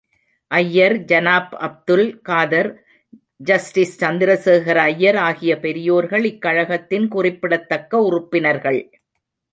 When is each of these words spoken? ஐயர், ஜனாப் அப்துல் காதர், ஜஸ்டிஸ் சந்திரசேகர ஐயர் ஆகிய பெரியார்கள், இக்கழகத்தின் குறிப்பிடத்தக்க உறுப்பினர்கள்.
ஐயர், 0.51 0.95
ஜனாப் 1.01 1.51
அப்துல் 1.67 2.07
காதர், 2.21 2.69
ஜஸ்டிஸ் 3.49 3.93
சந்திரசேகர 4.03 4.79
ஐயர் 4.93 5.19
ஆகிய 5.27 5.59
பெரியார்கள், 5.59 6.23
இக்கழகத்தின் 6.23 7.07
குறிப்பிடத்தக்க 7.07 8.01
உறுப்பினர்கள். 8.01 8.81